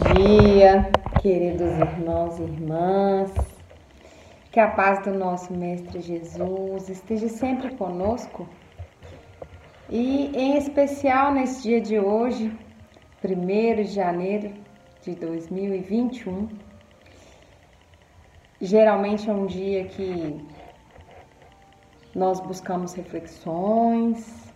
[0.00, 0.90] dia,
[1.20, 3.32] queridos irmãos e irmãs.
[4.50, 8.48] Que a paz do nosso Mestre Jesus esteja sempre conosco.
[9.88, 12.52] E em especial nesse dia de hoje,
[13.22, 14.52] 1 de janeiro
[15.02, 16.48] de 2021.
[18.60, 20.44] Geralmente é um dia que
[22.14, 24.52] nós buscamos reflexões,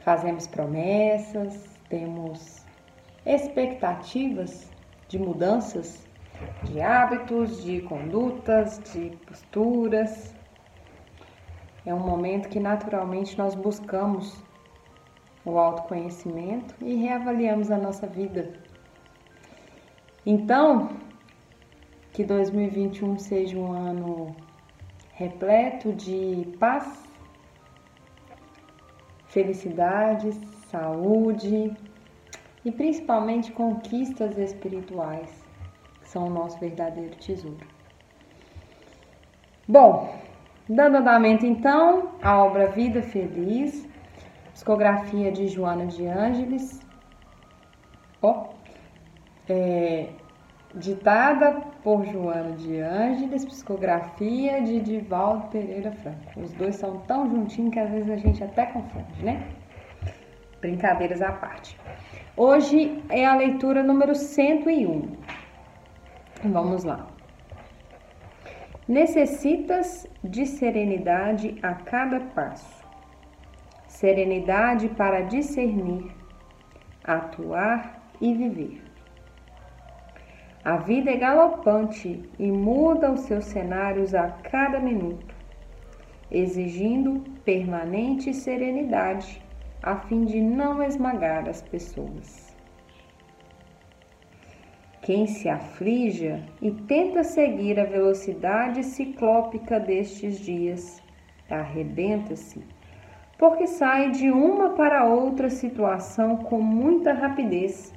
[0.00, 2.69] fazemos promessas, temos
[3.24, 4.70] expectativas
[5.08, 6.08] de mudanças
[6.64, 10.34] de hábitos, de condutas, de posturas.
[11.84, 14.42] É um momento que naturalmente nós buscamos
[15.44, 18.52] o autoconhecimento e reavaliamos a nossa vida.
[20.24, 20.90] Então,
[22.12, 24.36] que 2021 seja um ano
[25.12, 27.02] repleto de paz,
[29.26, 30.32] felicidade,
[30.70, 31.74] saúde,
[32.64, 35.30] e principalmente conquistas espirituais,
[36.00, 37.66] que são o nosso verdadeiro tesouro.
[39.66, 40.14] Bom,
[40.68, 43.88] dando andamento então à obra Vida Feliz,
[44.52, 46.80] psicografia de Joana de Ângeles,
[48.20, 48.48] ó,
[49.48, 50.10] é,
[50.74, 56.40] ditada por Joana de Ângeles, psicografia de Divaldo Pereira Franco.
[56.40, 59.59] Os dois são tão juntinhos que às vezes a gente até confunde, né?
[60.60, 61.78] Brincadeiras à parte.
[62.36, 65.16] Hoje é a leitura número 101.
[66.44, 67.06] Vamos lá.
[68.86, 72.84] Necessitas de serenidade a cada passo.
[73.88, 76.10] Serenidade para discernir,
[77.04, 78.82] atuar e viver.
[80.62, 85.34] A vida é galopante e muda os seus cenários a cada minuto,
[86.30, 89.42] exigindo permanente serenidade
[89.82, 92.56] a fim de não esmagar as pessoas.
[95.02, 101.02] Quem se aflija e tenta seguir a velocidade ciclópica destes dias,
[101.48, 102.62] arrebenta-se,
[103.38, 107.94] porque sai de uma para outra situação com muita rapidez,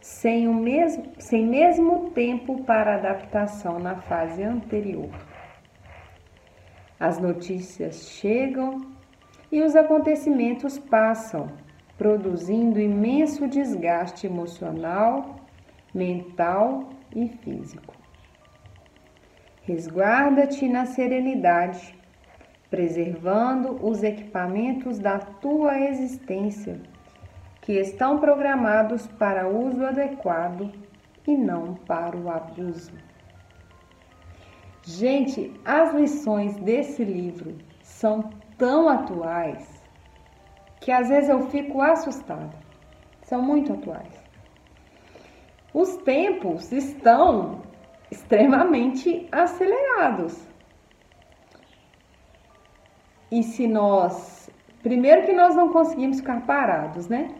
[0.00, 5.10] sem, o mesmo, sem mesmo tempo para adaptação na fase anterior.
[6.98, 8.95] As notícias chegam
[9.56, 11.48] e os acontecimentos passam,
[11.96, 15.36] produzindo imenso desgaste emocional,
[15.94, 17.94] mental e físico.
[19.62, 21.98] Resguarda-te na serenidade,
[22.68, 26.78] preservando os equipamentos da tua existência,
[27.62, 30.70] que estão programados para uso adequado
[31.26, 32.92] e não para o abuso.
[34.82, 39.82] Gente, as lições desse livro são tão atuais
[40.80, 42.56] que às vezes eu fico assustada.
[43.22, 44.24] São muito atuais.
[45.74, 47.62] Os tempos estão
[48.10, 50.46] extremamente acelerados.
[53.30, 54.48] E se nós.
[54.82, 57.34] Primeiro que nós não conseguimos ficar parados, né?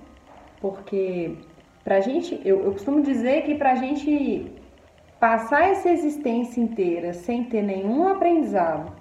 [0.61, 1.37] Porque
[1.85, 2.41] pra gente.
[2.45, 4.53] Eu, eu costumo dizer que pra gente
[5.21, 8.93] passar essa existência inteira sem ter nenhum aprendizado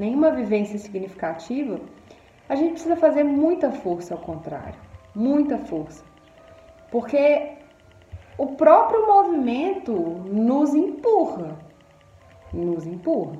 [0.00, 1.78] nenhuma vivência significativa,
[2.48, 4.80] a gente precisa fazer muita força ao contrário,
[5.14, 6.02] muita força.
[6.90, 7.52] Porque
[8.38, 11.58] o próprio movimento nos empurra,
[12.50, 13.36] nos empurra.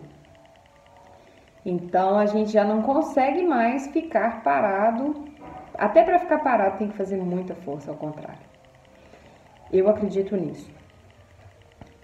[1.65, 5.25] Então a gente já não consegue mais ficar parado.
[5.79, 8.51] Até para ficar parado tem que fazer muita força ao contrário.
[9.73, 10.71] Eu acredito nisso.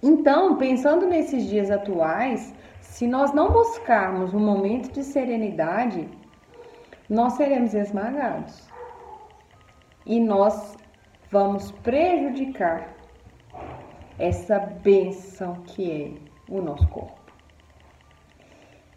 [0.02, 2.54] Então, pensando nesses dias atuais,
[2.96, 6.08] se nós não buscarmos um momento de serenidade,
[7.10, 8.66] nós seremos esmagados
[10.06, 10.74] e nós
[11.30, 12.94] vamos prejudicar
[14.18, 17.20] essa benção que é o nosso corpo,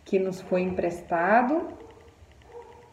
[0.06, 1.68] que nos foi emprestado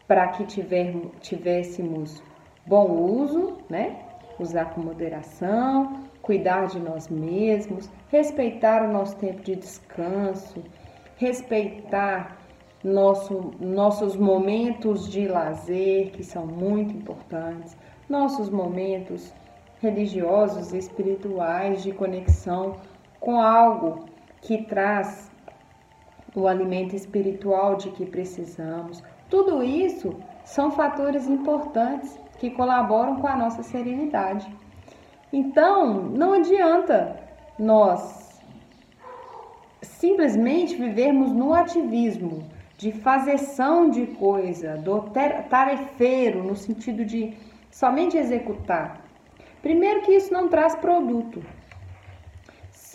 [0.09, 2.21] para que tivermos, tivéssemos
[2.65, 3.97] bom uso, né?
[4.37, 10.61] Usar com moderação, cuidar de nós mesmos, respeitar o nosso tempo de descanso,
[11.17, 12.37] respeitar
[12.83, 17.75] nosso, nossos momentos de lazer, que são muito importantes,
[18.07, 19.33] nossos momentos
[19.81, 22.77] religiosos e espirituais de conexão
[23.19, 24.05] com algo
[24.41, 25.29] que traz
[26.35, 29.03] o alimento espiritual de que precisamos.
[29.29, 30.15] Tudo isso
[30.45, 34.47] são fatores importantes que colaboram com a nossa serenidade.
[35.33, 37.19] Então, não adianta
[37.59, 38.26] nós
[39.87, 42.43] simplesmente vivermos no ativismo,
[42.77, 45.01] de fazeção de coisa, do
[45.49, 47.33] tarefeiro, no sentido de
[47.71, 49.01] somente executar.
[49.61, 51.41] Primeiro que isso não traz produto,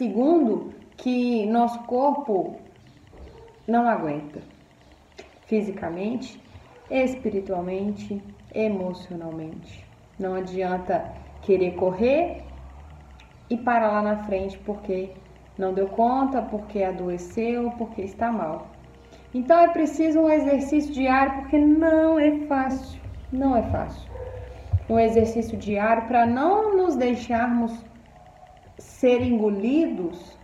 [0.02, 2.56] Segundo, que nosso corpo
[3.68, 4.40] não aguenta
[5.46, 6.42] fisicamente,
[6.90, 8.20] espiritualmente,
[8.52, 9.86] emocionalmente.
[10.18, 11.12] Não adianta
[11.42, 12.42] querer correr
[13.48, 15.10] e parar lá na frente porque
[15.58, 18.68] não deu conta, porque adoeceu, porque está mal.
[19.34, 23.00] Então é preciso um exercício diário porque não é fácil,
[23.32, 24.10] não é fácil.
[24.88, 27.72] Um exercício diário para não nos deixarmos
[28.78, 30.36] ser engolidos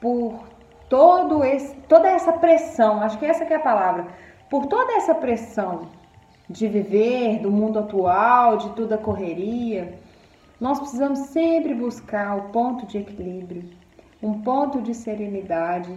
[0.00, 0.48] por
[0.88, 4.06] todo esse, toda essa pressão, acho que essa que é a palavra,
[4.50, 5.88] por toda essa pressão
[6.48, 9.98] de viver, do mundo atual, de toda a correria,
[10.60, 13.64] nós precisamos sempre buscar o ponto de equilíbrio,
[14.22, 15.96] um ponto de serenidade,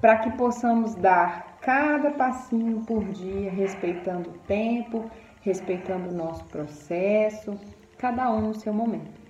[0.00, 5.10] para que possamos dar cada passinho por dia, respeitando o tempo,
[5.42, 7.58] respeitando o nosso processo,
[7.96, 9.20] cada um no seu momento.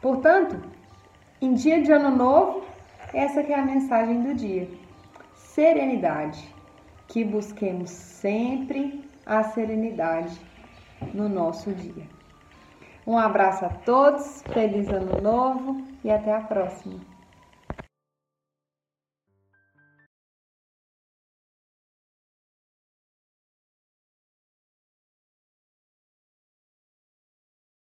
[0.00, 0.60] Portanto,
[1.40, 2.64] em dia de ano novo,
[3.12, 4.68] essa é a mensagem do dia.
[5.34, 6.54] Serenidade.
[7.08, 10.38] Que busquemos sempre a serenidade
[11.14, 12.15] no nosso dia.
[13.06, 17.15] Um abraço a todos, feliz ano novo e até a próxima.